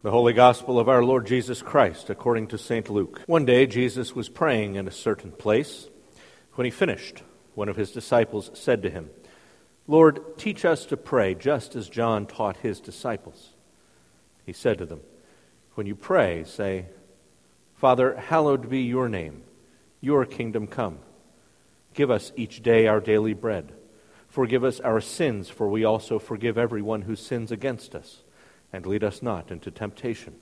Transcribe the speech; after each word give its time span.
The 0.00 0.12
Holy 0.12 0.32
Gospel 0.32 0.78
of 0.78 0.88
our 0.88 1.02
Lord 1.02 1.26
Jesus 1.26 1.60
Christ 1.60 2.08
according 2.08 2.46
to 2.48 2.56
St. 2.56 2.88
Luke. 2.88 3.20
One 3.26 3.44
day 3.44 3.66
Jesus 3.66 4.14
was 4.14 4.28
praying 4.28 4.76
in 4.76 4.86
a 4.86 4.92
certain 4.92 5.32
place. 5.32 5.88
When 6.54 6.66
he 6.66 6.70
finished, 6.70 7.24
one 7.56 7.68
of 7.68 7.74
his 7.74 7.90
disciples 7.90 8.52
said 8.54 8.82
to 8.82 8.90
him, 8.90 9.10
Lord, 9.88 10.38
teach 10.38 10.64
us 10.64 10.86
to 10.86 10.96
pray 10.96 11.34
just 11.34 11.74
as 11.74 11.88
John 11.88 12.26
taught 12.26 12.58
his 12.58 12.78
disciples. 12.78 13.54
He 14.46 14.52
said 14.52 14.78
to 14.78 14.86
them, 14.86 15.00
When 15.74 15.88
you 15.88 15.96
pray, 15.96 16.44
say, 16.44 16.86
Father, 17.74 18.14
hallowed 18.14 18.70
be 18.70 18.82
your 18.82 19.08
name, 19.08 19.42
your 20.00 20.24
kingdom 20.24 20.68
come. 20.68 21.00
Give 21.94 22.08
us 22.08 22.30
each 22.36 22.62
day 22.62 22.86
our 22.86 23.00
daily 23.00 23.34
bread. 23.34 23.72
Forgive 24.28 24.62
us 24.62 24.78
our 24.78 25.00
sins, 25.00 25.48
for 25.48 25.68
we 25.68 25.82
also 25.82 26.20
forgive 26.20 26.56
everyone 26.56 27.02
who 27.02 27.16
sins 27.16 27.50
against 27.50 27.96
us 27.96 28.22
and 28.72 28.86
lead 28.86 29.04
us 29.04 29.22
not 29.22 29.50
into 29.50 29.70
temptation. 29.70 30.34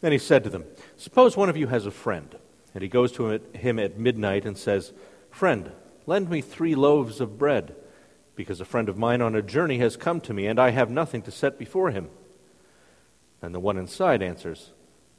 Then 0.00 0.12
he 0.12 0.18
said 0.18 0.44
to 0.44 0.50
them, 0.50 0.64
Suppose 0.96 1.36
one 1.36 1.48
of 1.48 1.56
you 1.56 1.66
has 1.66 1.86
a 1.86 1.90
friend, 1.90 2.34
and 2.74 2.82
he 2.82 2.88
goes 2.88 3.12
to 3.12 3.40
him 3.54 3.78
at 3.78 3.98
midnight 3.98 4.44
and 4.44 4.56
says, 4.56 4.92
Friend, 5.30 5.70
lend 6.06 6.30
me 6.30 6.40
three 6.40 6.74
loaves 6.74 7.20
of 7.20 7.38
bread, 7.38 7.76
because 8.34 8.60
a 8.60 8.64
friend 8.64 8.88
of 8.88 8.96
mine 8.96 9.20
on 9.20 9.36
a 9.36 9.42
journey 9.42 9.78
has 9.78 9.96
come 9.96 10.20
to 10.22 10.32
me, 10.32 10.46
and 10.46 10.58
I 10.58 10.70
have 10.70 10.90
nothing 10.90 11.22
to 11.22 11.30
set 11.30 11.58
before 11.58 11.90
him. 11.90 12.08
And 13.42 13.54
the 13.54 13.60
one 13.60 13.76
inside 13.76 14.22
answers, 14.22 14.70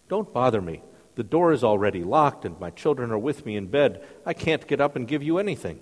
Don't 0.10 0.34
bother 0.34 0.62
me. 0.62 0.82
The 1.16 1.24
door 1.24 1.52
is 1.52 1.64
already 1.64 2.04
locked, 2.04 2.46
and 2.46 2.60
my 2.60 2.70
children 2.72 3.12
are 3.12 3.18
with 3.18 3.46
me 3.46 3.56
in 3.56 3.68
bed. 3.68 4.04
I 4.26 4.34
can't 4.34 4.68
get 4.68 4.82
up 4.82 4.96
and 4.96 5.08
give 5.08 5.22
you 5.22 5.38
anything. 5.38 5.80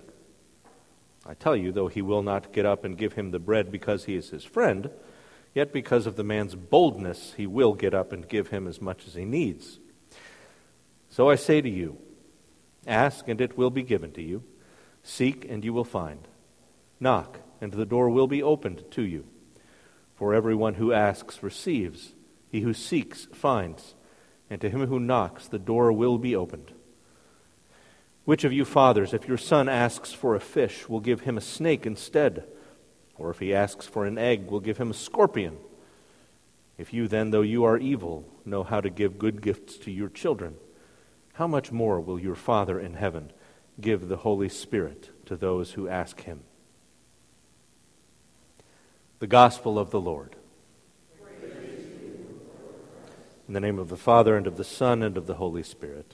I 1.25 1.33
tell 1.33 1.55
you, 1.55 1.71
though 1.71 1.87
he 1.87 2.01
will 2.01 2.23
not 2.23 2.53
get 2.53 2.65
up 2.65 2.83
and 2.83 2.97
give 2.97 3.13
him 3.13 3.31
the 3.31 3.39
bread 3.39 3.71
because 3.71 4.05
he 4.05 4.15
is 4.15 4.29
his 4.29 4.43
friend, 4.43 4.89
yet 5.53 5.73
because 5.73 6.07
of 6.07 6.15
the 6.15 6.23
man's 6.23 6.55
boldness, 6.55 7.33
he 7.35 7.45
will 7.45 7.73
get 7.73 7.93
up 7.93 8.11
and 8.11 8.27
give 8.27 8.47
him 8.47 8.67
as 8.67 8.81
much 8.81 9.05
as 9.07 9.15
he 9.15 9.25
needs. 9.25 9.79
So 11.09 11.29
I 11.29 11.35
say 11.35 11.61
to 11.61 11.69
you, 11.69 11.97
ask 12.87 13.27
and 13.27 13.41
it 13.41 13.57
will 13.57 13.69
be 13.69 13.83
given 13.83 14.11
to 14.13 14.21
you, 14.21 14.43
seek 15.03 15.45
and 15.49 15.63
you 15.63 15.73
will 15.73 15.83
find, 15.83 16.27
knock 16.99 17.39
and 17.61 17.71
the 17.73 17.85
door 17.85 18.09
will 18.09 18.27
be 18.27 18.41
opened 18.41 18.83
to 18.91 19.01
you. 19.01 19.25
For 20.15 20.33
everyone 20.33 20.75
who 20.75 20.93
asks 20.93 21.43
receives, 21.43 22.13
he 22.49 22.61
who 22.61 22.73
seeks 22.73 23.25
finds, 23.33 23.95
and 24.49 24.59
to 24.61 24.69
him 24.69 24.87
who 24.87 24.99
knocks 24.99 25.47
the 25.47 25.59
door 25.59 25.91
will 25.91 26.17
be 26.17 26.35
opened. 26.35 26.73
Which 28.29 28.43
of 28.43 28.53
you 28.53 28.63
fathers, 28.63 29.11
if 29.15 29.27
your 29.27 29.39
son 29.39 29.67
asks 29.67 30.13
for 30.13 30.35
a 30.35 30.39
fish, 30.39 30.87
will 30.87 30.99
give 30.99 31.21
him 31.21 31.35
a 31.35 31.41
snake 31.41 31.87
instead? 31.87 32.43
Or 33.17 33.31
if 33.31 33.39
he 33.39 33.55
asks 33.55 33.87
for 33.87 34.05
an 34.05 34.19
egg, 34.19 34.51
will 34.51 34.59
give 34.59 34.77
him 34.77 34.91
a 34.91 34.93
scorpion? 34.93 35.57
If 36.77 36.93
you 36.93 37.07
then, 37.07 37.31
though 37.31 37.41
you 37.41 37.63
are 37.63 37.79
evil, 37.79 38.25
know 38.45 38.61
how 38.61 38.81
to 38.81 38.91
give 38.91 39.17
good 39.17 39.41
gifts 39.41 39.77
to 39.77 39.89
your 39.89 40.09
children, 40.09 40.57
how 41.33 41.47
much 41.47 41.71
more 41.71 41.99
will 41.99 42.19
your 42.19 42.35
Father 42.35 42.79
in 42.79 42.93
heaven 42.93 43.31
give 43.81 44.07
the 44.07 44.17
Holy 44.17 44.47
Spirit 44.47 45.09
to 45.25 45.35
those 45.35 45.71
who 45.71 45.87
ask 45.87 46.21
him? 46.21 46.41
The 49.17 49.25
Gospel 49.25 49.79
of 49.79 49.89
the 49.89 49.99
Lord. 49.99 50.35
In 53.47 53.55
the 53.55 53.59
name 53.59 53.79
of 53.79 53.89
the 53.89 53.97
Father, 53.97 54.37
and 54.37 54.45
of 54.45 54.57
the 54.57 54.63
Son, 54.63 55.01
and 55.01 55.17
of 55.17 55.25
the 55.25 55.37
Holy 55.37 55.63
Spirit. 55.63 56.13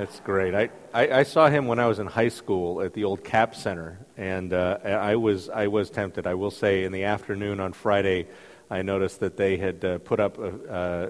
That's 0.00 0.18
great. 0.20 0.54
I, 0.54 0.70
I, 0.94 1.18
I, 1.18 1.22
saw 1.24 1.50
him 1.50 1.66
when 1.66 1.78
I 1.78 1.84
was 1.84 1.98
in 1.98 2.06
high 2.06 2.30
school 2.30 2.80
at 2.80 2.94
the 2.94 3.04
old 3.04 3.22
Cap 3.22 3.54
Center, 3.54 3.98
and 4.16 4.50
uh, 4.50 4.78
I 4.82 5.16
was 5.16 5.50
I 5.50 5.66
was 5.66 5.90
tempted. 5.90 6.26
I 6.26 6.32
will 6.32 6.50
say, 6.50 6.84
in 6.84 6.92
the 6.92 7.04
afternoon 7.04 7.60
on 7.60 7.74
Friday, 7.74 8.26
I 8.70 8.80
noticed 8.80 9.20
that 9.20 9.36
they 9.36 9.58
had 9.58 9.84
uh, 9.84 9.98
put 9.98 10.18
up 10.18 10.38
uh, 10.38 11.08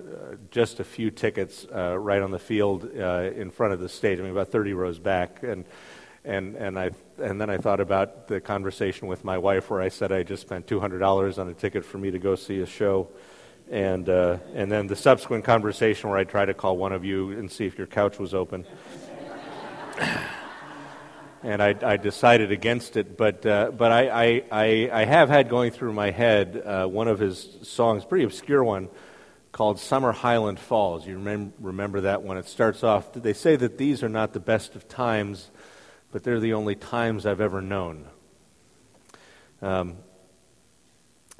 just 0.51 0.81
a 0.81 0.84
few 0.84 1.12
tickets 1.12 1.65
uh, 1.73 1.97
right 1.97 2.21
on 2.21 2.33
the 2.33 2.41
field 2.41 2.91
uh, 2.99 3.31
in 3.33 3.53
front 3.53 3.75
of 3.75 3.78
the 3.78 3.89
stage. 3.89 4.19
I 4.19 4.23
mean, 4.23 4.33
about 4.33 4.49
30 4.49 4.73
rows 4.73 4.99
back, 4.99 5.45
and 5.45 5.65
and 6.25 6.57
and 6.57 6.77
I 6.77 6.91
and 7.22 7.41
then 7.41 7.49
I 7.49 7.59
thought 7.59 7.78
about 7.78 8.27
the 8.27 8.41
conversation 8.41 9.07
with 9.07 9.22
my 9.22 9.39
wife 9.39 9.71
where 9.71 9.81
I 9.81 9.91
said 9.91 10.11
I 10.11 10.25
just 10.25 10.43
spent 10.43 10.67
$200 10.67 11.39
on 11.39 11.49
a 11.49 11.55
ticket 11.55 11.84
for 11.84 11.99
me 11.99 12.11
to 12.11 12.19
go 12.19 12.34
see 12.34 12.59
a 12.59 12.67
show 12.67 13.07
and 13.70 14.08
uh, 14.08 14.38
and 14.54 14.70
then 14.70 14.88
the 14.88 14.97
subsequent 14.97 15.44
conversation 15.44 16.10
where 16.10 16.19
I 16.19 16.25
tried 16.25 16.47
to 16.47 16.54
call 16.54 16.76
one 16.76 16.92
of 16.92 17.04
you 17.04 17.31
and 17.31 17.50
see 17.50 17.66
if 17.66 17.78
your 17.78 17.86
couch 17.86 18.19
was 18.19 18.34
open. 18.34 18.66
and 21.42 21.62
I, 21.62 21.75
I, 21.82 21.97
decided 21.97 22.53
against 22.53 22.97
it, 22.97 23.16
but 23.16 23.47
uh, 23.47 23.70
but 23.70 23.92
I, 23.92 24.42
I, 24.50 24.91
I, 24.92 25.04
have 25.04 25.28
had 25.28 25.48
going 25.48 25.70
through 25.70 25.92
my 25.92 26.10
head 26.10 26.60
uh, 26.64 26.86
one 26.86 27.09
of 27.09 27.19
his 27.19 27.59
songs, 27.62 28.04
pretty 28.04 28.25
obscure 28.25 28.62
one, 28.64 28.88
called 29.53 29.78
"Summer 29.78 30.12
Highland 30.12 30.59
Falls." 30.59 31.06
You 31.06 31.14
remember, 31.14 31.54
remember 31.60 32.00
that 32.03 32.22
one? 32.22 32.38
It 32.38 32.48
starts 32.48 32.82
off. 32.82 33.12
They 33.12 33.34
say 33.34 33.56
that 33.56 33.78
these 33.78 34.03
are 34.03 34.09
not 34.09 34.32
the 34.32 34.41
best 34.41 34.75
of 34.75 34.88
times, 34.88 35.50
but 36.10 36.25
they're 36.25 36.41
the 36.41 36.54
only 36.54 36.75
times 36.75 37.25
I've 37.25 37.41
ever 37.41 37.62
known. 37.62 38.06
Um, 39.62 39.97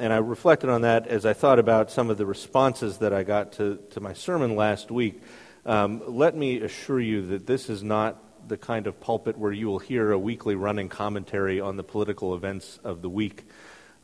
and 0.00 0.15
I 0.15 0.16
reflected 0.16 0.71
on 0.71 0.81
that 0.81 1.06
as 1.06 1.27
I 1.27 1.34
thought 1.34 1.59
about 1.59 1.91
some 1.91 2.09
of 2.09 2.16
the 2.16 2.25
responses 2.25 2.99
that 2.99 3.12
I 3.12 3.22
got 3.22 3.53
to, 3.53 3.78
to 3.91 4.00
my 4.00 4.15
sermon 4.15 4.56
last 4.56 4.91
week. 4.91 5.22
Um, 5.66 6.03
let 6.06 6.34
me 6.34 6.62
assure 6.62 7.00
you 7.00 7.27
that 7.28 7.47
this 7.47 7.69
is 7.69 7.83
not 7.83 8.49
the 8.49 8.56
kind 8.56 8.87
of 8.87 8.99
pulpit 8.99 9.37
where 9.37 9.53
you 9.53 9.66
will 9.66 9.78
hear 9.78 10.11
a 10.11 10.19
weekly 10.19 10.55
running 10.55 10.88
commentary 10.88 11.61
on 11.61 11.77
the 11.77 11.83
political 11.83 12.34
events 12.34 12.78
of 12.83 13.03
the 13.03 13.11
week. 13.11 13.44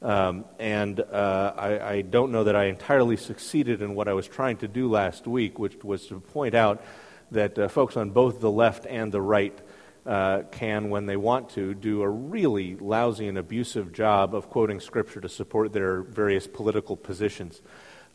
Um, 0.03 0.45
and 0.59 1.01
uh, 1.01 1.55
I, 1.57 1.81
I, 1.81 2.03
don't 2.03 2.31
know 2.31 2.45
that 2.45 2.55
I 2.55 2.65
entirely 2.65 3.17
succeeded 3.17 3.81
in 3.81 3.95
what 3.95 4.07
I 4.07 4.13
was 4.13 4.29
trying 4.29 4.59
to 4.59 4.69
do 4.69 4.91
last 4.91 5.27
week, 5.27 5.59
which 5.59 5.83
was 5.83 6.07
to 6.09 6.21
point 6.21 6.55
out 6.55 6.85
that 7.31 7.59
uh, 7.59 7.69
folks 7.69 7.97
on 7.97 8.11
both 8.11 8.41
the 8.41 8.51
left 8.51 8.85
and 8.85 9.11
the 9.11 9.23
right 9.23 9.59
uh, 10.07 10.43
can, 10.53 10.91
when 10.91 11.07
they 11.07 11.17
want 11.17 11.51
to, 11.51 11.75
do 11.75 12.03
a 12.03 12.09
really 12.09 12.77
lousy 12.77 13.29
and 13.29 13.39
abusive 13.39 13.93
job 13.93 14.35
of 14.35 14.49
quoting 14.49 14.81
Scripture 14.81 15.21
to 15.21 15.29
support 15.29 15.73
their 15.73 16.03
various 16.03 16.47
political 16.47 16.97
positions. 16.97 17.61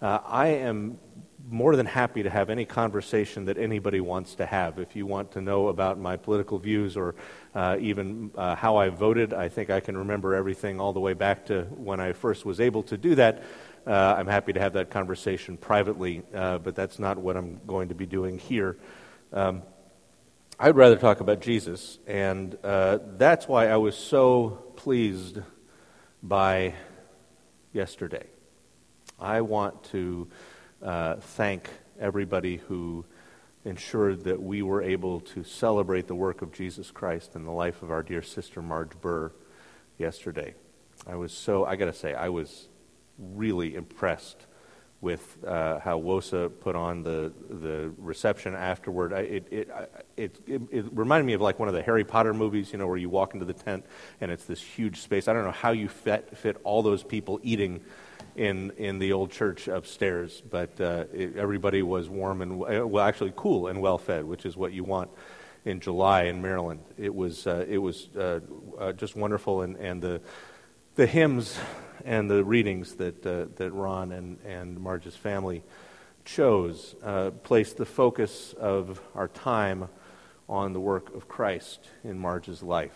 Uh, 0.02 0.20
I 0.26 0.48
am 0.48 0.98
more 1.50 1.76
than 1.76 1.86
happy 1.86 2.24
to 2.24 2.30
have 2.30 2.50
any 2.50 2.66
conversation 2.66 3.46
that 3.46 3.58
anybody 3.58 4.00
wants 4.00 4.36
to 4.36 4.46
have. 4.46 4.80
If 4.80 4.96
you 4.96 5.06
want 5.06 5.32
to 5.34 5.42
know 5.42 5.68
about 5.68 6.00
my 6.00 6.16
political 6.16 6.58
views 6.60 6.96
or 6.96 7.16
uh, 7.54 7.78
even 7.80 8.32
uh, 8.36 8.56
how 8.56 8.78
I 8.78 8.90
voted, 8.90 9.34
I 9.34 9.50
think 9.50 9.70
I 9.70 9.80
can 9.80 9.98
remember 9.98 10.34
everything 10.34 10.80
all 10.80 10.94
the 10.94 11.00
way 11.00 11.14
back 11.14 11.48
to 11.48 11.64
when 11.64 12.00
I 12.00 12.14
first 12.14 12.46
was 12.46 12.60
able 12.60 12.84
to 12.84 12.98
do 12.98 13.16
that. 13.16 13.44
Uh, 13.86 14.16
I'm 14.18 14.28
happy 14.28 14.54
to 14.54 14.60
have 14.60 14.74
that 14.74 14.92
conversation 14.92 15.58
privately, 15.58 16.22
uh, 16.34 16.60
but 16.60 16.76
that's 16.76 17.00
not 17.00 17.18
what 17.18 17.36
I'm 17.36 17.60
going 17.66 17.90
to 17.90 17.96
be 17.96 18.06
doing 18.06 18.38
here. 18.38 18.78
Um, 19.34 19.64
I'd 20.64 20.76
rather 20.76 20.96
talk 20.96 21.22
about 21.22 21.42
Jesus, 21.42 21.98
and 22.06 22.56
uh, 22.64 23.00
that's 23.18 23.48
why 23.48 23.70
I 23.70 23.78
was 23.78 23.98
so 23.98 24.62
pleased 24.76 25.40
by 26.22 26.76
yesterday. 27.74 28.28
I 29.20 29.42
want 29.42 29.84
to 29.86 30.28
uh, 30.80 31.16
thank 31.16 31.68
everybody 32.00 32.58
who 32.58 33.06
ensured 33.66 34.26
that 34.26 34.40
we 34.40 34.62
were 34.62 34.84
able 34.84 35.22
to 35.22 35.44
celebrate 35.44 36.06
the 36.06 36.14
work 36.14 36.44
of 36.44 36.54
Jesus 36.54 36.92
Christ 36.92 37.36
in 37.36 37.44
the 37.44 37.52
life 37.52 37.82
of 37.82 37.90
our 37.90 38.04
dear 38.04 38.22
sister 38.22 38.62
Marge 38.62 38.92
Burr 39.02 39.32
yesterday. 39.98 40.54
I 41.08 41.16
was 41.16 41.34
so, 41.34 41.66
I 41.66 41.76
got 41.76 41.86
to 41.86 41.94
say, 41.94 42.14
I 42.14 42.30
was 42.30 42.68
really 43.18 43.74
impressed 43.74 44.46
with 45.02 45.38
uh, 45.46 45.80
how 45.80 46.00
WOSA 46.00 46.50
put 46.62 46.76
on 46.76 47.02
the 47.04 47.34
the 47.50 47.92
reception 47.98 48.54
afterward. 48.56 49.14
I, 49.14 49.20
it, 49.20 49.48
it, 49.52 49.70
it, 50.16 50.36
it, 50.48 50.62
it 50.72 50.86
reminded 50.92 51.26
me 51.26 51.34
of 51.34 51.42
like 51.42 51.60
one 51.60 51.68
of 51.68 51.74
the 51.74 51.82
Harry 51.82 52.04
Potter 52.04 52.34
movies, 52.34 52.72
you 52.72 52.78
know, 52.78 52.88
where 52.88 52.98
you 52.98 53.10
walk 53.10 53.34
into 53.34 53.46
the 53.46 53.54
tent 53.54 53.86
and 54.22 54.32
it's 54.32 54.46
this 54.46 54.62
huge 54.62 55.02
space. 55.02 55.28
I 55.28 55.34
don't 55.34 55.44
know 55.44 55.52
how 55.52 55.72
you 55.72 55.90
fit, 55.90 56.38
fit 56.38 56.58
all 56.64 56.84
those 56.84 57.04
people 57.04 57.40
eating 57.44 57.82
in 58.36 58.72
in 58.78 59.00
the 59.00 59.14
old 59.14 59.32
church 59.32 59.68
upstairs, 59.68 60.42
but 60.50 60.80
uh, 60.80 61.06
everybody 61.36 61.82
was 61.82 62.08
warm 62.08 62.42
and 62.42 62.60
well, 62.60 63.04
actually 63.04 63.34
cool 63.36 63.68
and 63.68 63.82
well 63.82 63.98
fed, 63.98 64.24
which 64.24 64.46
is 64.46 64.56
what 64.56 64.72
you 64.72 64.84
want 64.84 65.10
in 65.66 65.80
July 65.80 66.24
in 66.24 66.42
Maryland. 66.42 66.80
It 66.98 67.14
was, 67.14 67.46
uh, 67.46 67.66
it 67.68 67.78
was 67.78 68.08
uh, 68.16 68.40
uh, 68.80 68.94
just 68.94 69.16
wonderful, 69.16 69.62
and, 69.62 69.76
and 69.78 70.02
the, 70.02 70.22
the 70.96 71.06
hymns 71.06 71.58
and 72.06 72.30
the 72.30 72.44
readings 72.44 72.96
that, 72.96 73.26
uh, 73.26 73.46
that 73.56 73.72
Ron 73.72 74.12
and, 74.12 74.40
and 74.46 74.80
Marge's 74.80 75.16
family 75.16 75.64
chose 76.26 76.96
uh, 77.04 77.32
placed 77.44 77.78
the 77.78 77.86
focus 77.86 78.54
of 78.54 79.02
our 79.16 79.28
time 79.28 79.90
on 80.48 80.74
the 80.74 80.80
work 80.80 81.14
of 81.16 81.28
Christ 81.28 81.80
in 82.04 82.20
Marge's 82.20 82.62
life. 82.62 82.96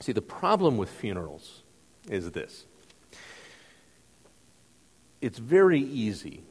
See, 0.00 0.12
the 0.12 0.22
problem 0.22 0.78
with 0.78 0.90
funerals 0.90 1.62
is 2.08 2.32
this 2.32 2.64
it's 5.20 5.38
very 5.38 5.80
easy, 5.80 6.42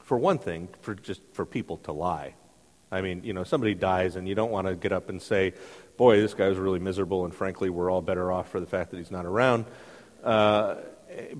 for 0.00 0.18
one 0.18 0.38
thing, 0.38 0.68
for 0.82 0.94
just 0.94 1.22
for 1.32 1.46
people 1.46 1.76
to 1.78 1.92
lie. 1.92 2.34
I 2.90 3.00
mean, 3.00 3.22
you 3.24 3.32
know, 3.32 3.44
somebody 3.44 3.74
dies 3.74 4.16
and 4.16 4.28
you 4.28 4.34
don't 4.34 4.50
want 4.50 4.66
to 4.66 4.74
get 4.74 4.92
up 4.92 5.08
and 5.08 5.22
say, 5.22 5.54
boy, 5.96 6.20
this 6.20 6.34
guy 6.34 6.48
was 6.48 6.58
really 6.58 6.80
miserable, 6.80 7.24
and 7.24 7.34
frankly, 7.34 7.70
we're 7.70 7.90
all 7.90 8.02
better 8.02 8.32
off 8.32 8.48
for 8.48 8.60
the 8.60 8.66
fact 8.66 8.90
that 8.90 8.96
he's 8.96 9.10
not 9.10 9.26
around. 9.26 9.66
Uh, 10.24 10.76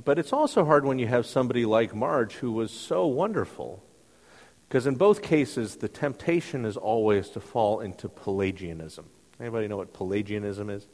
but 0.05 0.19
it's 0.19 0.33
also 0.33 0.65
hard 0.65 0.85
when 0.85 0.99
you 0.99 1.07
have 1.07 1.27
somebody 1.27 1.65
like 1.65 1.95
Marge 1.95 2.35
who 2.35 2.53
was 2.53 2.71
so 2.71 3.07
wonderful. 3.07 3.83
Because 4.69 4.87
in 4.87 4.95
both 4.95 5.23
cases, 5.23 5.77
the 5.77 5.89
temptation 5.89 6.65
is 6.65 6.77
always 6.77 7.31
to 7.31 7.41
fall 7.41 7.81
into 7.81 8.09
Pelagianism. 8.09 9.07
Anybody 9.41 9.69
know 9.69 9.77
what 9.77 9.93
Pelagianism 9.93 10.71
is? 10.71 10.87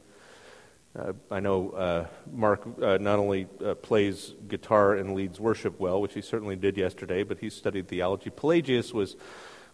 Uh, 0.97 1.13
I 1.29 1.39
know 1.39 1.71
uh, 1.71 2.05
Mark 2.31 2.67
uh, 2.81 2.97
not 2.99 3.17
only 3.17 3.47
uh, 3.63 3.75
plays 3.75 4.33
guitar 4.47 4.95
and 4.95 5.13
leads 5.13 5.39
worship 5.39 5.79
well, 5.79 6.01
which 6.01 6.13
he 6.13 6.21
certainly 6.21 6.55
did 6.55 6.77
yesterday, 6.77 7.23
but 7.23 7.39
he 7.39 7.49
studied 7.49 7.87
theology. 7.87 8.29
Pelagius 8.29 8.93
was 8.93 9.15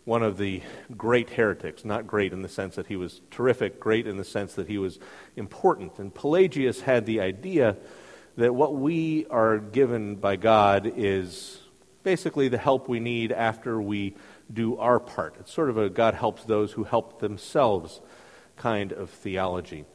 one 0.06 0.24
of 0.24 0.38
the 0.38 0.62
great 0.96 1.32
heretics, 1.32 1.84
not 1.84 2.08
great 2.08 2.34
in 2.34 2.44
the 2.44 2.50
sense 2.50 2.76
that 2.76 2.88
he 2.88 2.96
was 2.96 3.22
terrific, 3.30 3.80
great 3.80 4.08
in 4.08 4.18
the 4.18 4.24
sense 4.24 4.54
that 4.54 4.68
he 4.68 4.78
was 4.78 5.00
important. 5.36 5.98
And 5.98 6.14
Pelagius 6.14 6.82
had 6.82 7.06
the 7.06 7.20
idea 7.20 7.76
that 8.38 8.54
what 8.54 8.76
we 8.76 9.26
are 9.28 9.58
given 9.58 10.16
by 10.16 10.36
God 10.36 10.94
is 10.96 11.60
basically 12.04 12.48
the 12.48 12.58
help 12.58 12.88
we 12.88 13.00
need 13.00 13.32
after 13.32 13.82
we 13.82 14.16
do 14.52 14.78
our 14.78 15.00
part. 15.00 15.36
It's 15.40 15.52
sort 15.52 15.70
of 15.70 15.78
a 15.78 15.90
God 15.90 16.14
helps 16.14 16.44
those 16.46 16.72
who 16.72 16.84
help 16.84 17.20
themselves 17.20 18.00
kind 18.56 18.94
of 18.94 19.10
theology. 19.10 19.86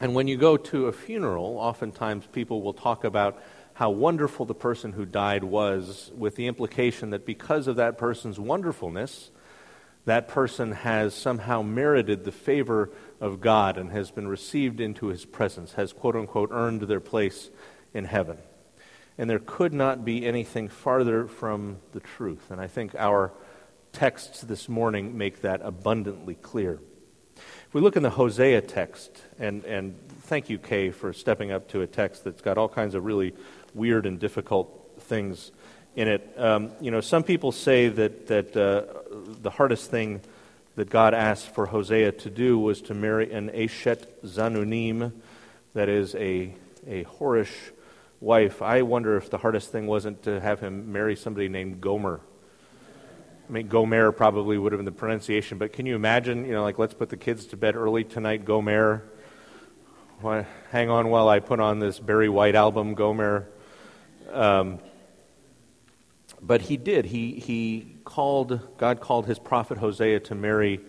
And 0.00 0.14
when 0.14 0.28
you 0.28 0.36
go 0.36 0.56
to 0.56 0.86
a 0.86 0.92
funeral, 0.92 1.58
oftentimes 1.58 2.26
people 2.26 2.62
will 2.62 2.72
talk 2.72 3.02
about 3.04 3.42
how 3.74 3.90
wonderful 3.90 4.46
the 4.46 4.54
person 4.54 4.92
who 4.92 5.04
died 5.04 5.44
was, 5.44 6.10
with 6.16 6.36
the 6.36 6.46
implication 6.46 7.10
that 7.10 7.26
because 7.26 7.66
of 7.66 7.76
that 7.76 7.98
person's 7.98 8.38
wonderfulness, 8.38 9.30
that 10.04 10.28
person 10.28 10.72
has 10.72 11.14
somehow 11.14 11.62
merited 11.62 12.24
the 12.24 12.32
favor 12.32 12.90
of 13.20 13.40
God 13.40 13.76
and 13.76 13.90
has 13.90 14.10
been 14.10 14.28
received 14.28 14.80
into 14.80 15.06
his 15.06 15.24
presence, 15.24 15.72
has 15.72 15.92
quote 15.92 16.16
unquote 16.16 16.50
earned 16.52 16.82
their 16.82 17.00
place 17.00 17.50
in 17.94 18.04
heaven. 18.04 18.38
And 19.16 19.28
there 19.28 19.40
could 19.40 19.72
not 19.72 20.04
be 20.04 20.24
anything 20.24 20.68
farther 20.68 21.26
from 21.26 21.78
the 21.92 22.00
truth. 22.00 22.50
And 22.50 22.60
I 22.60 22.68
think 22.68 22.94
our 22.94 23.32
texts 23.92 24.42
this 24.42 24.68
morning 24.68 25.18
make 25.18 25.42
that 25.42 25.60
abundantly 25.62 26.34
clear. 26.36 26.78
If 27.36 27.74
we 27.74 27.80
look 27.80 27.96
in 27.96 28.02
the 28.02 28.10
Hosea 28.10 28.62
text, 28.62 29.10
and, 29.38 29.64
and 29.64 29.94
thank 30.22 30.48
you, 30.48 30.58
Kay, 30.58 30.90
for 30.90 31.12
stepping 31.12 31.50
up 31.50 31.68
to 31.68 31.82
a 31.82 31.86
text 31.86 32.24
that's 32.24 32.40
got 32.40 32.58
all 32.58 32.68
kinds 32.68 32.94
of 32.94 33.04
really 33.04 33.34
weird 33.74 34.06
and 34.06 34.18
difficult 34.18 34.88
things 35.00 35.50
in 35.96 36.08
it. 36.08 36.34
Um, 36.36 36.70
you 36.80 36.90
know, 36.90 37.00
some 37.00 37.24
people 37.24 37.50
say 37.50 37.88
that, 37.88 38.28
that 38.28 38.56
uh, 38.56 38.84
the 39.42 39.50
hardest 39.50 39.90
thing 39.90 40.20
that 40.78 40.88
God 40.90 41.12
asked 41.12 41.52
for 41.56 41.66
Hosea 41.66 42.12
to 42.12 42.30
do 42.30 42.56
was 42.56 42.80
to 42.82 42.94
marry 42.94 43.32
an 43.32 43.50
Eshet 43.50 44.06
Zanunim, 44.24 45.10
that 45.74 45.88
is 45.88 46.14
a, 46.14 46.54
a 46.86 47.02
whorish 47.02 47.50
wife. 48.20 48.62
I 48.62 48.82
wonder 48.82 49.16
if 49.16 49.28
the 49.28 49.38
hardest 49.38 49.72
thing 49.72 49.88
wasn't 49.88 50.22
to 50.22 50.38
have 50.38 50.60
him 50.60 50.92
marry 50.92 51.16
somebody 51.16 51.48
named 51.48 51.80
Gomer. 51.80 52.20
I 53.48 53.52
mean, 53.52 53.66
Gomer 53.66 54.12
probably 54.12 54.56
would 54.56 54.70
have 54.70 54.78
been 54.78 54.84
the 54.84 54.92
pronunciation, 54.92 55.58
but 55.58 55.72
can 55.72 55.84
you 55.84 55.96
imagine, 55.96 56.44
you 56.44 56.52
know, 56.52 56.62
like, 56.62 56.78
let's 56.78 56.94
put 56.94 57.08
the 57.08 57.16
kids 57.16 57.46
to 57.46 57.56
bed 57.56 57.74
early 57.74 58.04
tonight, 58.04 58.44
Gomer. 58.44 59.02
Hang 60.70 60.90
on 60.90 61.08
while 61.08 61.28
I 61.28 61.40
put 61.40 61.58
on 61.58 61.80
this 61.80 61.98
Barry 61.98 62.28
White 62.28 62.54
album, 62.54 62.94
Gomer. 62.94 63.48
Um, 64.32 64.78
but 66.40 66.60
he 66.60 66.76
did. 66.76 67.04
He, 67.04 67.32
he 67.32 67.96
called, 68.08 68.58
God 68.78 69.00
called 69.00 69.26
his 69.26 69.38
prophet 69.38 69.76
Hosea 69.76 70.20
to 70.20 70.34
marry 70.34 70.80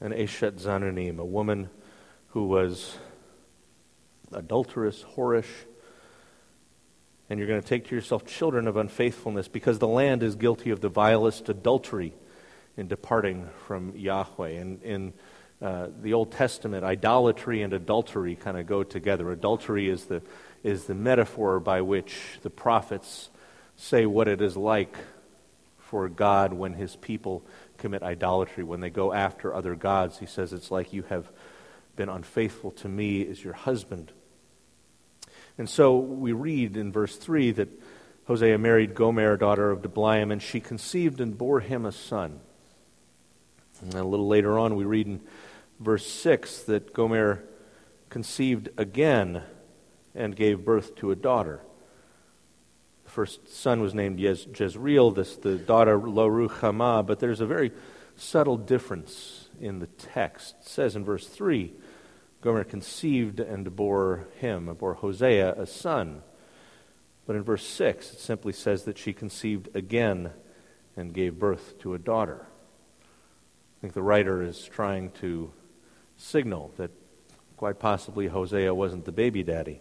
an 0.00 0.12
Eshet 0.12 0.60
Zanunim, 0.60 1.18
a 1.18 1.24
woman 1.24 1.70
who 2.28 2.46
was 2.46 2.98
adulterous, 4.32 5.02
whorish, 5.16 5.48
and 7.30 7.38
you're 7.38 7.48
going 7.48 7.62
to 7.62 7.66
take 7.66 7.88
to 7.88 7.94
yourself 7.94 8.26
children 8.26 8.68
of 8.68 8.76
unfaithfulness 8.76 9.48
because 9.48 9.78
the 9.78 9.88
land 9.88 10.22
is 10.22 10.34
guilty 10.34 10.68
of 10.68 10.82
the 10.82 10.90
vilest 10.90 11.48
adultery 11.48 12.12
in 12.76 12.86
departing 12.86 13.48
from 13.66 13.96
Yahweh. 13.96 14.50
And 14.50 14.82
in 14.82 15.12
uh, 15.62 15.86
the 16.02 16.12
Old 16.12 16.32
Testament, 16.32 16.84
idolatry 16.84 17.62
and 17.62 17.72
adultery 17.72 18.34
kind 18.36 18.58
of 18.58 18.66
go 18.66 18.82
together. 18.82 19.32
Adultery 19.32 19.88
is 19.88 20.04
the, 20.04 20.20
is 20.62 20.84
the 20.84 20.94
metaphor 20.94 21.60
by 21.60 21.80
which 21.80 22.14
the 22.42 22.50
prophets 22.50 23.30
say 23.78 24.04
what 24.04 24.28
it 24.28 24.42
is 24.42 24.54
like 24.54 24.94
for 25.92 26.08
God 26.08 26.54
when 26.54 26.72
his 26.72 26.96
people 26.96 27.44
commit 27.76 28.02
idolatry, 28.02 28.64
when 28.64 28.80
they 28.80 28.88
go 28.88 29.12
after 29.12 29.54
other 29.54 29.74
gods. 29.74 30.18
He 30.18 30.24
says, 30.24 30.54
It's 30.54 30.70
like 30.70 30.94
you 30.94 31.02
have 31.02 31.28
been 31.96 32.08
unfaithful 32.08 32.70
to 32.70 32.88
me 32.88 33.28
as 33.28 33.44
your 33.44 33.52
husband. 33.52 34.10
And 35.58 35.68
so 35.68 35.98
we 35.98 36.32
read 36.32 36.78
in 36.78 36.92
verse 36.92 37.14
3 37.16 37.50
that 37.52 37.68
Hosea 38.24 38.56
married 38.56 38.94
Gomer, 38.94 39.36
daughter 39.36 39.70
of 39.70 39.82
Diblaim, 39.82 40.32
and 40.32 40.42
she 40.42 40.60
conceived 40.60 41.20
and 41.20 41.36
bore 41.36 41.60
him 41.60 41.84
a 41.84 41.92
son. 41.92 42.40
And 43.82 43.92
a 43.92 44.02
little 44.02 44.28
later 44.28 44.58
on, 44.58 44.76
we 44.76 44.84
read 44.86 45.08
in 45.08 45.20
verse 45.78 46.06
6 46.06 46.62
that 46.62 46.94
Gomer 46.94 47.44
conceived 48.08 48.70
again 48.78 49.42
and 50.14 50.34
gave 50.34 50.64
birth 50.64 50.96
to 50.96 51.10
a 51.10 51.16
daughter 51.16 51.60
first 53.12 53.54
son 53.54 53.80
was 53.80 53.92
named 53.94 54.18
Jezreel, 54.18 55.10
this, 55.10 55.36
the 55.36 55.56
daughter 55.56 55.98
Lo 55.98 56.28
Ruhamah, 56.28 57.06
but 57.06 57.20
there's 57.20 57.42
a 57.42 57.46
very 57.46 57.70
subtle 58.16 58.56
difference 58.56 59.48
in 59.60 59.80
the 59.80 59.86
text. 59.86 60.54
It 60.60 60.68
says 60.68 60.96
in 60.96 61.04
verse 61.04 61.26
3 61.26 61.72
Gomer 62.40 62.64
conceived 62.64 63.38
and 63.38 63.76
bore 63.76 64.26
him, 64.40 64.66
bore 64.74 64.94
Hosea 64.94 65.52
a 65.52 65.66
son. 65.66 66.22
But 67.24 67.36
in 67.36 67.42
verse 67.42 67.64
6, 67.64 68.14
it 68.14 68.18
simply 68.18 68.52
says 68.52 68.82
that 68.84 68.98
she 68.98 69.12
conceived 69.12 69.68
again 69.76 70.30
and 70.96 71.14
gave 71.14 71.38
birth 71.38 71.78
to 71.80 71.94
a 71.94 71.98
daughter. 71.98 72.46
I 73.04 73.80
think 73.80 73.92
the 73.92 74.02
writer 74.02 74.42
is 74.42 74.64
trying 74.64 75.10
to 75.20 75.52
signal 76.16 76.72
that 76.78 76.90
quite 77.56 77.78
possibly 77.78 78.26
Hosea 78.26 78.74
wasn't 78.74 79.04
the 79.04 79.12
baby 79.12 79.44
daddy 79.44 79.80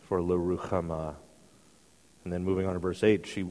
for 0.00 0.20
Lo 0.20 0.36
Ruhamah. 0.36 1.14
And 2.28 2.32
then 2.34 2.44
moving 2.44 2.66
on 2.66 2.74
to 2.74 2.78
verse 2.78 3.02
8, 3.02 3.26
she, 3.26 3.46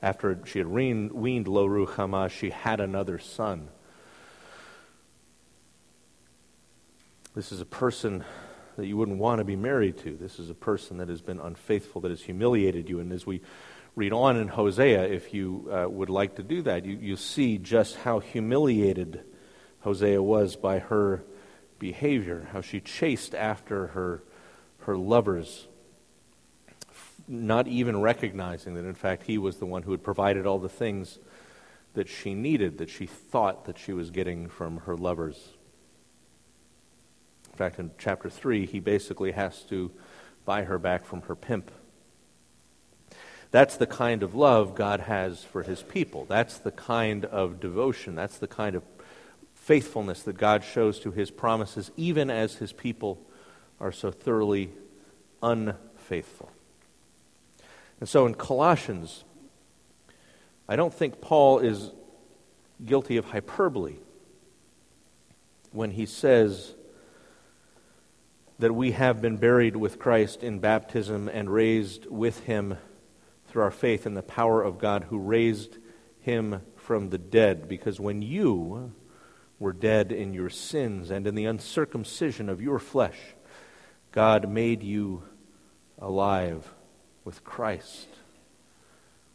after 0.00 0.40
she 0.46 0.58
had 0.58 0.66
weaned, 0.66 1.12
weaned 1.12 1.46
Lo 1.46 1.68
Ruhamah, 1.68 2.30
she 2.30 2.48
had 2.48 2.80
another 2.80 3.18
son. 3.18 3.68
This 7.34 7.52
is 7.52 7.60
a 7.60 7.66
person 7.66 8.24
that 8.78 8.86
you 8.86 8.96
wouldn't 8.96 9.18
want 9.18 9.40
to 9.40 9.44
be 9.44 9.54
married 9.54 9.98
to. 9.98 10.16
This 10.16 10.38
is 10.38 10.48
a 10.48 10.54
person 10.54 10.96
that 10.96 11.10
has 11.10 11.20
been 11.20 11.40
unfaithful, 11.40 12.00
that 12.00 12.10
has 12.10 12.22
humiliated 12.22 12.88
you. 12.88 13.00
And 13.00 13.12
as 13.12 13.26
we 13.26 13.42
read 13.96 14.14
on 14.14 14.38
in 14.38 14.48
Hosea, 14.48 15.02
if 15.08 15.34
you 15.34 15.70
uh, 15.70 15.86
would 15.90 16.08
like 16.08 16.36
to 16.36 16.42
do 16.42 16.62
that, 16.62 16.86
you, 16.86 16.96
you 16.96 17.16
see 17.16 17.58
just 17.58 17.96
how 17.96 18.20
humiliated 18.20 19.24
Hosea 19.80 20.22
was 20.22 20.56
by 20.56 20.78
her 20.78 21.22
behavior, 21.78 22.48
how 22.50 22.62
she 22.62 22.80
chased 22.80 23.34
after 23.34 23.88
her, 23.88 24.22
her 24.86 24.96
lovers 24.96 25.66
not 27.32 27.66
even 27.66 28.00
recognizing 28.00 28.74
that, 28.74 28.84
in 28.84 28.94
fact, 28.94 29.22
he 29.22 29.38
was 29.38 29.56
the 29.56 29.66
one 29.66 29.82
who 29.82 29.90
had 29.90 30.02
provided 30.02 30.46
all 30.46 30.58
the 30.58 30.68
things 30.68 31.18
that 31.94 32.08
she 32.08 32.34
needed, 32.34 32.78
that 32.78 32.90
she 32.90 33.06
thought 33.06 33.64
that 33.64 33.78
she 33.78 33.92
was 33.92 34.10
getting 34.10 34.48
from 34.48 34.78
her 34.78 34.96
lovers. 34.96 35.48
In 37.50 37.56
fact, 37.56 37.78
in 37.78 37.90
chapter 37.98 38.28
3, 38.28 38.66
he 38.66 38.80
basically 38.80 39.32
has 39.32 39.62
to 39.64 39.90
buy 40.44 40.64
her 40.64 40.78
back 40.78 41.04
from 41.04 41.22
her 41.22 41.34
pimp. 41.34 41.70
That's 43.50 43.76
the 43.76 43.86
kind 43.86 44.22
of 44.22 44.34
love 44.34 44.74
God 44.74 45.00
has 45.00 45.42
for 45.42 45.62
his 45.62 45.82
people. 45.82 46.24
That's 46.26 46.58
the 46.58 46.70
kind 46.70 47.24
of 47.26 47.60
devotion. 47.60 48.14
That's 48.14 48.38
the 48.38 48.46
kind 48.46 48.76
of 48.76 48.82
faithfulness 49.54 50.22
that 50.22 50.38
God 50.38 50.64
shows 50.64 50.98
to 51.00 51.10
his 51.10 51.30
promises, 51.30 51.90
even 51.96 52.30
as 52.30 52.56
his 52.56 52.72
people 52.72 53.20
are 53.80 53.92
so 53.92 54.10
thoroughly 54.10 54.70
unfaithful. 55.42 56.50
And 58.02 58.08
so 58.08 58.26
in 58.26 58.34
Colossians, 58.34 59.22
I 60.68 60.74
don't 60.74 60.92
think 60.92 61.20
Paul 61.20 61.60
is 61.60 61.92
guilty 62.84 63.16
of 63.16 63.26
hyperbole 63.26 63.94
when 65.70 65.92
he 65.92 66.04
says 66.06 66.74
that 68.58 68.74
we 68.74 68.90
have 68.90 69.22
been 69.22 69.36
buried 69.36 69.76
with 69.76 70.00
Christ 70.00 70.42
in 70.42 70.58
baptism 70.58 71.28
and 71.28 71.48
raised 71.48 72.06
with 72.06 72.40
him 72.40 72.76
through 73.46 73.62
our 73.62 73.70
faith 73.70 74.04
in 74.04 74.14
the 74.14 74.22
power 74.22 74.60
of 74.60 74.80
God 74.80 75.04
who 75.04 75.18
raised 75.20 75.78
him 76.22 76.60
from 76.74 77.10
the 77.10 77.18
dead. 77.18 77.68
Because 77.68 78.00
when 78.00 78.20
you 78.20 78.90
were 79.60 79.72
dead 79.72 80.10
in 80.10 80.34
your 80.34 80.50
sins 80.50 81.12
and 81.12 81.24
in 81.24 81.36
the 81.36 81.44
uncircumcision 81.44 82.48
of 82.48 82.60
your 82.60 82.80
flesh, 82.80 83.36
God 84.10 84.48
made 84.48 84.82
you 84.82 85.22
alive 86.00 86.68
with 87.24 87.44
Christ. 87.44 88.08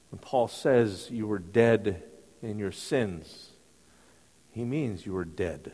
When 0.10 0.20
Paul 0.20 0.48
says 0.48 1.10
you 1.12 1.28
were 1.28 1.40
dead 1.40 2.04
in 2.42 2.60
your 2.60 2.72
sins, 2.72 3.50
he 4.52 4.64
means 4.64 5.06
you 5.06 5.14
were 5.14 5.26
dead 5.26 5.72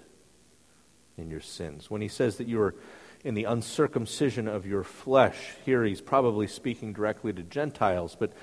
in 1.17 1.29
your 1.29 1.41
sins. 1.41 1.89
When 1.89 2.01
he 2.01 2.07
says 2.07 2.37
that 2.37 2.47
you 2.47 2.57
were 2.57 2.75
in 3.23 3.35
the 3.35 3.45
uncircumcision 3.45 4.47
of 4.47 4.65
your 4.65 4.83
flesh, 4.83 5.37
here 5.65 5.83
he's 5.83 6.01
probably 6.01 6.47
speaking 6.47 6.93
directly 6.93 7.31
to 7.33 7.43
Gentiles, 7.43 8.17
but 8.19 8.33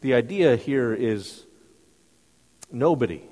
the 0.00 0.14
idea 0.14 0.56
here 0.56 0.92
is 0.92 1.44
nobody 2.72 3.22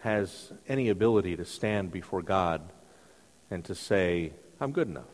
has 0.00 0.52
any 0.68 0.88
ability 0.88 1.36
to 1.36 1.44
stand 1.44 1.92
before 1.92 2.22
God 2.22 2.62
and 3.50 3.64
to 3.64 3.74
say, 3.74 4.32
I'm 4.60 4.72
good 4.72 4.88
enough. 4.88 5.04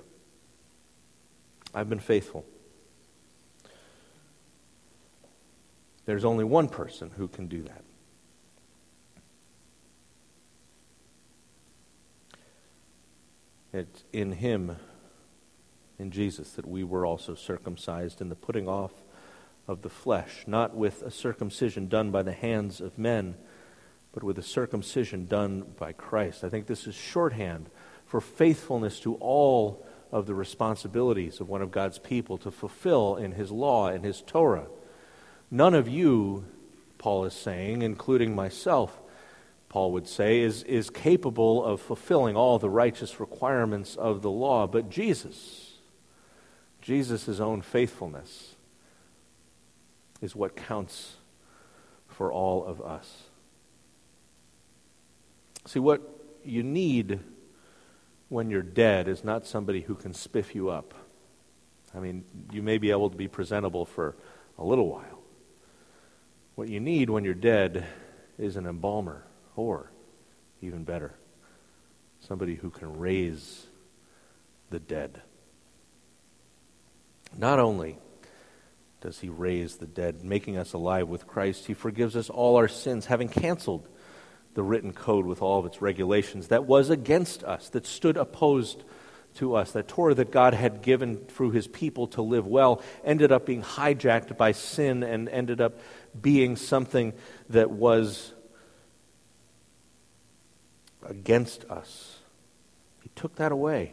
I've 1.74 1.88
been 1.88 2.00
faithful. 2.00 2.44
There's 6.08 6.24
only 6.24 6.44
one 6.44 6.70
person 6.70 7.10
who 7.18 7.28
can 7.28 7.48
do 7.48 7.64
that. 7.64 7.84
It's 13.74 14.04
in 14.10 14.32
him, 14.32 14.76
in 15.98 16.10
Jesus, 16.10 16.52
that 16.52 16.66
we 16.66 16.82
were 16.82 17.04
also 17.04 17.34
circumcised 17.34 18.22
in 18.22 18.30
the 18.30 18.34
putting 18.34 18.66
off 18.66 18.92
of 19.66 19.82
the 19.82 19.90
flesh, 19.90 20.44
not 20.46 20.74
with 20.74 21.02
a 21.02 21.10
circumcision 21.10 21.88
done 21.88 22.10
by 22.10 22.22
the 22.22 22.32
hands 22.32 22.80
of 22.80 22.96
men, 22.96 23.34
but 24.10 24.22
with 24.24 24.38
a 24.38 24.42
circumcision 24.42 25.26
done 25.26 25.74
by 25.78 25.92
Christ. 25.92 26.42
I 26.42 26.48
think 26.48 26.68
this 26.68 26.86
is 26.86 26.94
shorthand 26.94 27.68
for 28.06 28.22
faithfulness 28.22 28.98
to 29.00 29.16
all 29.16 29.86
of 30.10 30.24
the 30.24 30.34
responsibilities 30.34 31.38
of 31.38 31.50
one 31.50 31.60
of 31.60 31.70
God's 31.70 31.98
people 31.98 32.38
to 32.38 32.50
fulfill 32.50 33.16
in 33.16 33.32
his 33.32 33.50
law 33.50 33.88
and 33.88 34.02
his 34.02 34.22
Torah. 34.22 34.68
None 35.50 35.74
of 35.74 35.88
you, 35.88 36.44
Paul 36.98 37.24
is 37.24 37.34
saying, 37.34 37.82
including 37.82 38.34
myself, 38.34 38.98
Paul 39.68 39.92
would 39.92 40.08
say, 40.08 40.40
is, 40.40 40.62
is 40.64 40.90
capable 40.90 41.64
of 41.64 41.80
fulfilling 41.80 42.36
all 42.36 42.58
the 42.58 42.70
righteous 42.70 43.20
requirements 43.20 43.96
of 43.96 44.22
the 44.22 44.30
law, 44.30 44.66
but 44.66 44.90
Jesus, 44.90 45.74
Jesus' 46.82 47.40
own 47.40 47.62
faithfulness, 47.62 48.54
is 50.20 50.34
what 50.34 50.56
counts 50.56 51.16
for 52.08 52.32
all 52.32 52.64
of 52.64 52.80
us. 52.80 53.24
See, 55.66 55.78
what 55.78 56.02
you 56.44 56.62
need 56.62 57.20
when 58.28 58.50
you're 58.50 58.62
dead 58.62 59.06
is 59.06 59.22
not 59.22 59.46
somebody 59.46 59.82
who 59.82 59.94
can 59.94 60.12
spiff 60.12 60.54
you 60.54 60.70
up. 60.70 60.94
I 61.94 62.00
mean, 62.00 62.24
you 62.52 62.62
may 62.62 62.78
be 62.78 62.90
able 62.90 63.10
to 63.10 63.16
be 63.16 63.28
presentable 63.28 63.84
for 63.84 64.16
a 64.58 64.64
little 64.64 64.88
while. 64.88 65.17
What 66.58 66.68
you 66.68 66.80
need 66.80 67.08
when 67.08 67.22
you're 67.22 67.34
dead 67.34 67.86
is 68.36 68.56
an 68.56 68.66
embalmer 68.66 69.22
or, 69.54 69.92
even 70.60 70.82
better, 70.82 71.14
somebody 72.26 72.56
who 72.56 72.68
can 72.68 72.98
raise 72.98 73.64
the 74.68 74.80
dead. 74.80 75.22
Not 77.36 77.60
only 77.60 77.96
does 79.00 79.20
he 79.20 79.28
raise 79.28 79.76
the 79.76 79.86
dead, 79.86 80.24
making 80.24 80.56
us 80.56 80.72
alive 80.72 81.06
with 81.06 81.28
Christ, 81.28 81.66
he 81.66 81.74
forgives 81.74 82.16
us 82.16 82.28
all 82.28 82.56
our 82.56 82.66
sins, 82.66 83.06
having 83.06 83.28
canceled 83.28 83.86
the 84.54 84.64
written 84.64 84.92
code 84.92 85.26
with 85.26 85.40
all 85.40 85.60
of 85.60 85.66
its 85.66 85.80
regulations 85.80 86.48
that 86.48 86.64
was 86.64 86.90
against 86.90 87.44
us, 87.44 87.68
that 87.68 87.86
stood 87.86 88.16
opposed 88.16 88.82
to 89.36 89.54
us. 89.54 89.70
That 89.70 89.86
Torah 89.86 90.14
that 90.14 90.32
God 90.32 90.54
had 90.54 90.82
given 90.82 91.18
through 91.18 91.52
his 91.52 91.68
people 91.68 92.08
to 92.08 92.22
live 92.22 92.48
well 92.48 92.82
ended 93.04 93.30
up 93.30 93.46
being 93.46 93.62
hijacked 93.62 94.36
by 94.36 94.50
sin 94.50 95.04
and 95.04 95.28
ended 95.28 95.60
up 95.60 95.78
being 96.20 96.56
something 96.56 97.12
that 97.48 97.70
was 97.70 98.32
against 101.06 101.64
us. 101.66 102.18
He 103.02 103.10
took 103.14 103.36
that 103.36 103.52
away. 103.52 103.92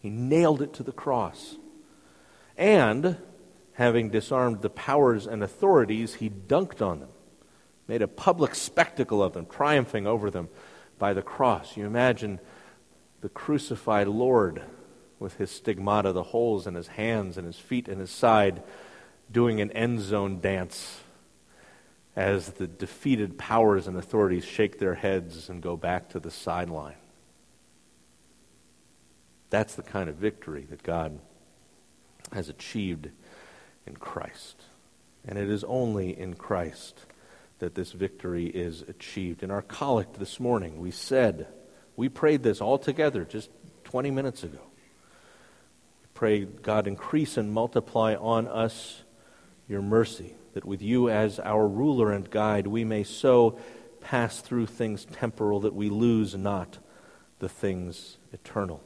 He 0.00 0.10
nailed 0.10 0.62
it 0.62 0.72
to 0.74 0.82
the 0.82 0.92
cross. 0.92 1.56
And, 2.56 3.16
having 3.74 4.10
disarmed 4.10 4.62
the 4.62 4.70
powers 4.70 5.26
and 5.26 5.42
authorities, 5.42 6.14
he 6.14 6.30
dunked 6.30 6.80
on 6.80 7.00
them, 7.00 7.10
made 7.88 8.02
a 8.02 8.08
public 8.08 8.54
spectacle 8.54 9.22
of 9.22 9.32
them, 9.32 9.46
triumphing 9.46 10.06
over 10.06 10.30
them 10.30 10.48
by 10.98 11.12
the 11.12 11.22
cross. 11.22 11.76
You 11.76 11.86
imagine 11.86 12.40
the 13.20 13.28
crucified 13.28 14.08
Lord 14.08 14.62
with 15.18 15.36
his 15.36 15.50
stigmata, 15.50 16.12
the 16.12 16.22
holes 16.22 16.66
in 16.66 16.74
his 16.74 16.88
hands 16.88 17.36
and 17.36 17.46
his 17.46 17.58
feet 17.58 17.88
and 17.88 18.00
his 18.00 18.10
side, 18.10 18.62
doing 19.30 19.60
an 19.60 19.70
end 19.72 20.00
zone 20.00 20.40
dance 20.40 21.00
as 22.16 22.48
the 22.52 22.66
defeated 22.66 23.36
powers 23.36 23.86
and 23.86 23.96
authorities 23.96 24.44
shake 24.44 24.78
their 24.78 24.94
heads 24.94 25.50
and 25.50 25.62
go 25.62 25.76
back 25.76 26.08
to 26.08 26.18
the 26.18 26.30
sideline. 26.30 26.96
That's 29.50 29.74
the 29.74 29.82
kind 29.82 30.08
of 30.08 30.16
victory 30.16 30.66
that 30.70 30.82
God 30.82 31.20
has 32.32 32.48
achieved 32.48 33.10
in 33.86 33.96
Christ. 33.96 34.62
And 35.28 35.38
it 35.38 35.50
is 35.50 35.62
only 35.64 36.18
in 36.18 36.34
Christ 36.34 37.04
that 37.58 37.74
this 37.74 37.92
victory 37.92 38.46
is 38.46 38.82
achieved. 38.82 39.42
In 39.42 39.50
our 39.50 39.62
collect 39.62 40.18
this 40.18 40.40
morning, 40.40 40.80
we 40.80 40.90
said, 40.90 41.46
we 41.96 42.08
prayed 42.08 42.42
this 42.42 42.60
all 42.60 42.78
together 42.78 43.24
just 43.24 43.50
20 43.84 44.10
minutes 44.10 44.42
ago. 44.42 44.60
We 46.02 46.08
pray, 46.14 46.44
God, 46.44 46.86
increase 46.86 47.36
and 47.36 47.52
multiply 47.52 48.14
on 48.14 48.48
us 48.48 49.02
your 49.68 49.82
mercy 49.82 50.34
that 50.56 50.64
with 50.64 50.80
you 50.80 51.10
as 51.10 51.38
our 51.40 51.68
ruler 51.68 52.10
and 52.10 52.30
guide, 52.30 52.66
we 52.66 52.82
may 52.82 53.04
so 53.04 53.58
pass 54.00 54.40
through 54.40 54.64
things 54.64 55.04
temporal 55.04 55.60
that 55.60 55.74
we 55.74 55.90
lose 55.90 56.34
not 56.34 56.78
the 57.40 57.48
things 57.48 58.16
eternal. 58.32 58.82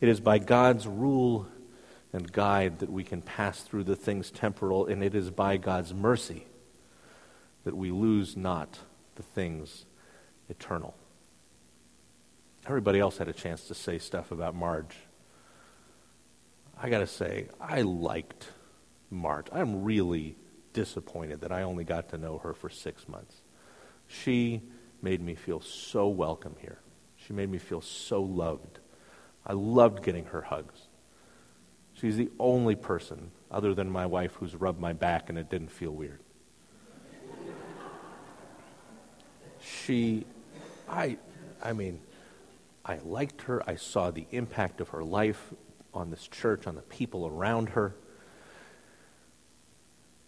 It 0.00 0.08
is 0.08 0.18
by 0.18 0.38
God's 0.38 0.86
rule 0.86 1.46
and 2.14 2.32
guide 2.32 2.78
that 2.78 2.88
we 2.88 3.04
can 3.04 3.20
pass 3.20 3.60
through 3.60 3.84
the 3.84 3.96
things 3.96 4.30
temporal, 4.30 4.86
and 4.86 5.04
it 5.04 5.14
is 5.14 5.28
by 5.28 5.58
God's 5.58 5.92
mercy 5.92 6.46
that 7.64 7.76
we 7.76 7.90
lose 7.90 8.34
not 8.34 8.78
the 9.16 9.22
things 9.22 9.84
eternal. 10.48 10.94
Everybody 12.66 12.98
else 12.98 13.18
had 13.18 13.28
a 13.28 13.34
chance 13.34 13.64
to 13.64 13.74
say 13.74 13.98
stuff 13.98 14.30
about 14.30 14.54
Marge. 14.54 14.96
I 16.82 16.88
got 16.88 17.00
to 17.00 17.06
say, 17.06 17.48
I 17.60 17.82
liked 17.82 18.48
Marge. 19.10 19.48
I'm 19.52 19.84
really 19.84 20.34
disappointed 20.72 21.40
that 21.40 21.52
I 21.52 21.62
only 21.62 21.84
got 21.84 22.08
to 22.10 22.18
know 22.18 22.38
her 22.38 22.54
for 22.54 22.70
six 22.70 23.08
months. 23.08 23.40
She 24.06 24.62
made 25.02 25.20
me 25.20 25.34
feel 25.34 25.60
so 25.60 26.08
welcome 26.08 26.56
here. 26.60 26.80
She 27.16 27.32
made 27.32 27.50
me 27.50 27.58
feel 27.58 27.80
so 27.80 28.22
loved. 28.22 28.78
I 29.46 29.52
loved 29.52 30.02
getting 30.02 30.26
her 30.26 30.42
hugs. 30.42 30.80
She's 31.94 32.16
the 32.16 32.30
only 32.38 32.76
person, 32.76 33.30
other 33.50 33.74
than 33.74 33.90
my 33.90 34.06
wife, 34.06 34.34
who's 34.34 34.54
rubbed 34.54 34.80
my 34.80 34.92
back 34.92 35.28
and 35.28 35.38
it 35.38 35.50
didn't 35.50 35.70
feel 35.70 35.90
weird. 35.90 36.20
she, 39.60 40.24
I, 40.88 41.18
I 41.62 41.72
mean, 41.72 42.00
I 42.84 42.98
liked 43.04 43.42
her. 43.42 43.68
I 43.68 43.76
saw 43.76 44.10
the 44.10 44.26
impact 44.30 44.80
of 44.80 44.90
her 44.90 45.02
life 45.02 45.52
on 45.92 46.10
this 46.10 46.28
church, 46.28 46.66
on 46.66 46.76
the 46.76 46.82
people 46.82 47.26
around 47.26 47.70
her. 47.70 47.94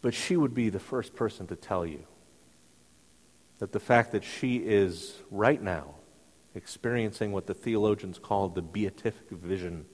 But 0.02 0.14
she 0.14 0.36
would 0.36 0.54
be 0.54 0.70
the 0.70 0.78
first 0.78 1.14
person 1.14 1.46
to 1.48 1.56
tell 1.56 1.84
you 1.84 2.04
that 3.58 3.72
the 3.72 3.80
fact 3.80 4.12
that 4.12 4.24
she 4.24 4.56
is 4.56 5.14
right 5.30 5.60
now 5.60 5.94
experiencing 6.54 7.32
what 7.32 7.46
the 7.46 7.54
theologians 7.54 8.18
call 8.18 8.48
the 8.48 8.62
beatific 8.62 9.30
vision, 9.30 9.84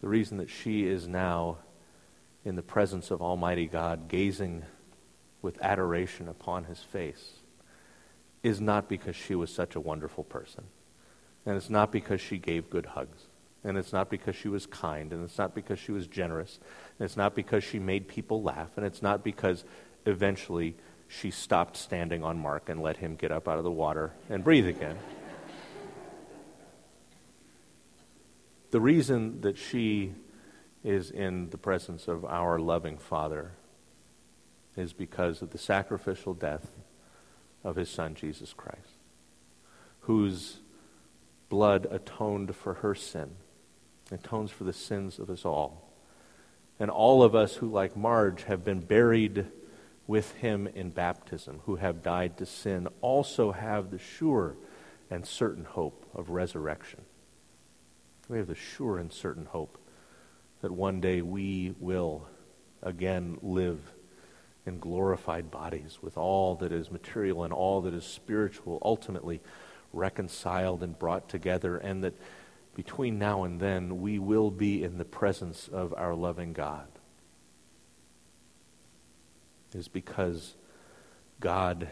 the 0.00 0.08
reason 0.08 0.38
that 0.38 0.50
she 0.50 0.86
is 0.86 1.06
now 1.06 1.58
in 2.44 2.56
the 2.56 2.62
presence 2.62 3.10
of 3.10 3.22
Almighty 3.22 3.66
God, 3.66 4.08
gazing 4.08 4.64
with 5.42 5.62
adoration 5.62 6.28
upon 6.28 6.64
his 6.64 6.80
face, 6.80 7.34
is 8.42 8.60
not 8.60 8.88
because 8.88 9.16
she 9.16 9.34
was 9.34 9.52
such 9.52 9.74
a 9.74 9.80
wonderful 9.80 10.24
person. 10.24 10.64
And 11.44 11.56
it's 11.56 11.70
not 11.70 11.92
because 11.92 12.20
she 12.20 12.38
gave 12.38 12.70
good 12.70 12.86
hugs. 12.86 13.26
And 13.66 13.76
it's 13.76 13.92
not 13.92 14.10
because 14.10 14.36
she 14.36 14.46
was 14.46 14.64
kind, 14.64 15.12
and 15.12 15.24
it's 15.24 15.38
not 15.38 15.52
because 15.52 15.80
she 15.80 15.90
was 15.90 16.06
generous, 16.06 16.60
and 16.98 17.04
it's 17.04 17.16
not 17.16 17.34
because 17.34 17.64
she 17.64 17.80
made 17.80 18.06
people 18.06 18.40
laugh, 18.40 18.70
and 18.76 18.86
it's 18.86 19.02
not 19.02 19.24
because 19.24 19.64
eventually 20.06 20.76
she 21.08 21.32
stopped 21.32 21.76
standing 21.76 22.22
on 22.22 22.38
Mark 22.38 22.68
and 22.68 22.80
let 22.80 22.98
him 22.98 23.16
get 23.16 23.32
up 23.32 23.48
out 23.48 23.58
of 23.58 23.64
the 23.64 23.70
water 23.70 24.12
and 24.30 24.44
breathe 24.44 24.68
again. 24.68 24.96
the 28.70 28.80
reason 28.80 29.40
that 29.40 29.58
she 29.58 30.12
is 30.84 31.10
in 31.10 31.50
the 31.50 31.58
presence 31.58 32.06
of 32.06 32.24
our 32.24 32.60
loving 32.60 32.98
Father 32.98 33.50
is 34.76 34.92
because 34.92 35.42
of 35.42 35.50
the 35.50 35.58
sacrificial 35.58 36.34
death 36.34 36.68
of 37.64 37.74
his 37.74 37.90
Son, 37.90 38.14
Jesus 38.14 38.52
Christ, 38.52 39.00
whose 40.02 40.58
blood 41.48 41.88
atoned 41.90 42.54
for 42.54 42.74
her 42.74 42.94
sin, 42.94 43.34
atones 44.10 44.50
for 44.50 44.64
the 44.64 44.72
sins 44.72 45.18
of 45.18 45.30
us 45.30 45.44
all. 45.44 45.82
And 46.78 46.90
all 46.90 47.22
of 47.22 47.34
us 47.34 47.56
who, 47.56 47.68
like 47.68 47.96
Marge, 47.96 48.44
have 48.44 48.64
been 48.64 48.80
buried 48.80 49.46
with 50.06 50.32
him 50.36 50.66
in 50.68 50.90
baptism, 50.90 51.60
who 51.66 51.76
have 51.76 52.02
died 52.02 52.36
to 52.38 52.46
sin, 52.46 52.88
also 53.00 53.52
have 53.52 53.90
the 53.90 53.98
sure 53.98 54.56
and 55.10 55.26
certain 55.26 55.64
hope 55.64 56.06
of 56.14 56.30
resurrection. 56.30 57.02
We 58.28 58.38
have 58.38 58.46
the 58.46 58.54
sure 58.54 58.98
and 58.98 59.12
certain 59.12 59.46
hope 59.46 59.78
that 60.60 60.72
one 60.72 61.00
day 61.00 61.22
we 61.22 61.74
will 61.78 62.26
again 62.82 63.38
live 63.42 63.80
in 64.64 64.78
glorified 64.78 65.50
bodies 65.50 65.98
with 66.02 66.16
all 66.16 66.56
that 66.56 66.72
is 66.72 66.90
material 66.90 67.44
and 67.44 67.52
all 67.52 67.80
that 67.82 67.94
is 67.94 68.04
spiritual, 68.04 68.80
ultimately 68.82 69.40
reconciled 69.92 70.82
and 70.82 70.98
brought 70.98 71.28
together, 71.28 71.76
and 71.76 72.02
that 72.04 72.14
between 72.76 73.18
now 73.18 73.42
and 73.42 73.58
then 73.58 74.02
we 74.02 74.18
will 74.18 74.50
be 74.50 74.84
in 74.84 74.98
the 74.98 75.04
presence 75.04 75.66
of 75.66 75.94
our 75.94 76.14
loving 76.14 76.52
God. 76.52 76.86
Is 79.72 79.88
because 79.88 80.54
God 81.40 81.88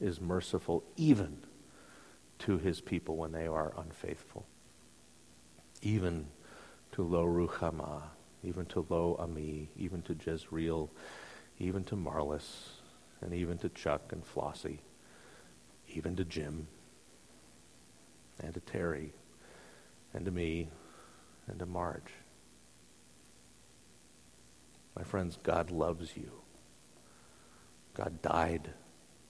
is 0.00 0.20
merciful 0.20 0.84
even 0.96 1.38
to 2.38 2.56
his 2.58 2.80
people 2.80 3.16
when 3.16 3.32
they 3.32 3.48
are 3.48 3.72
unfaithful. 3.76 4.46
Even 5.82 6.26
to 6.92 7.02
Lo 7.02 7.26
Ruchama, 7.26 8.02
even 8.44 8.64
to 8.66 8.86
Lo 8.88 9.16
Ami, 9.18 9.70
even 9.76 10.02
to 10.02 10.14
Jezreel, 10.14 10.88
even 11.58 11.82
to 11.82 11.96
Marlis, 11.96 12.68
and 13.20 13.34
even 13.34 13.58
to 13.58 13.68
Chuck 13.70 14.12
and 14.12 14.24
Flossie, 14.24 14.78
even 15.92 16.14
to 16.14 16.24
Jim, 16.24 16.68
and 18.40 18.54
to 18.54 18.60
Terry, 18.60 19.12
and 20.14 20.24
to 20.24 20.30
me, 20.30 20.68
and 21.46 21.58
to 21.58 21.66
Marge. 21.66 22.12
My 24.96 25.02
friends, 25.02 25.38
God 25.42 25.70
loves 25.70 26.16
you. 26.16 26.30
God 27.94 28.22
died 28.22 28.70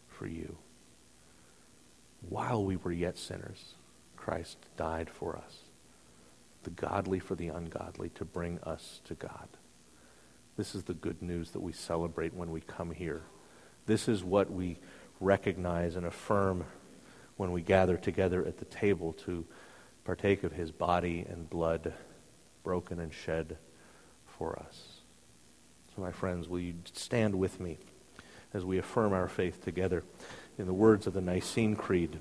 for 0.09 0.27
you. 0.27 0.57
While 2.29 2.65
we 2.65 2.77
were 2.77 2.93
yet 2.93 3.19
sinners, 3.19 3.75
Christ 4.17 4.59
died 4.77 5.11
for 5.11 5.37
us 5.37 5.62
the 6.62 6.71
godly 6.71 7.19
for 7.19 7.35
the 7.35 7.49
ungodly, 7.49 8.11
to 8.11 8.25
bring 8.25 8.59
us 8.61 9.01
to 9.05 9.15
God. 9.15 9.49
This 10.57 10.75
is 10.75 10.85
the 10.85 10.95
good 10.95 11.23
news 11.23 11.51
that 11.51 11.61
we 11.61 11.73
celebrate 11.73 12.35
when 12.35 12.51
we 12.51 12.61
come 12.61 12.91
here. 12.91 13.23
This 13.87 14.09
is 14.09 14.23
what 14.23 14.51
we 14.51 14.79
recognize 15.21 15.97
and 15.97 16.07
affirm 16.07 16.65
when 17.37 17.53
we 17.53 17.62
gather 17.62 17.97
together 17.97 18.45
at 18.45 18.59
the 18.59 18.65
table 18.67 19.12
to 19.12 19.45
partake 20.04 20.44
of 20.44 20.52
his 20.52 20.71
body 20.71 21.25
and 21.28 21.49
blood 21.49 21.92
broken 22.64 22.99
and 22.99 23.12
shed 23.12 23.56
for 24.26 24.59
us. 24.59 25.00
So, 25.94 26.02
my 26.02 26.12
friends, 26.12 26.49
will 26.49 26.61
you 26.61 26.75
stand 26.92 27.35
with 27.35 27.61
me 27.61 27.78
as 28.54 28.64
we 28.64 28.78
affirm 28.78 29.12
our 29.12 29.28
faith 29.28 29.62
together 29.64 30.02
in 30.59 30.66
the 30.66 30.73
words 30.73 31.06
of 31.06 31.12
the 31.12 31.21
Nicene 31.21 31.76
Creed? 31.76 32.18